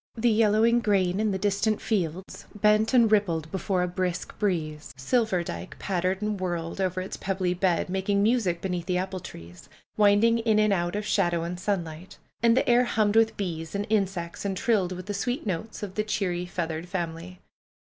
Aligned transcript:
The 0.15 0.31
yellowing 0.31 0.79
grain 0.79 1.19
in 1.19 1.29
the 1.29 1.37
distant 1.37 1.79
fields 1.79 2.47
bent 2.59 2.91
and 2.91 3.11
rippled 3.11 3.51
before 3.51 3.83
a 3.83 3.87
brisk 3.87 4.35
breeze. 4.39 4.95
Silverdike 4.97 5.77
pattered 5.77 6.23
and 6.23 6.39
whirled 6.39 6.81
over 6.81 7.01
its 7.01 7.17
pebbly 7.17 7.53
bed, 7.53 7.87
making 7.87 8.23
music 8.23 8.61
beneath 8.61 8.87
the 8.87 8.97
apple 8.97 9.19
trees; 9.19 9.69
winding 9.97 10.39
in 10.39 10.57
and 10.57 10.73
out 10.73 10.95
of 10.95 11.05
shadow 11.05 11.43
and 11.43 11.59
sunlight. 11.59 12.17
And 12.41 12.57
the 12.57 12.67
air 12.67 12.85
hummed 12.85 13.15
with 13.15 13.37
bees 13.37 13.75
and 13.75 13.85
insects 13.91 14.43
and 14.43 14.57
trilled 14.57 14.91
with 14.91 15.05
the 15.05 15.13
sweet 15.13 15.45
notes 15.45 15.83
of 15.83 15.93
the 15.93 16.03
cheery 16.03 16.47
feathered 16.47 16.89
family. 16.89 17.39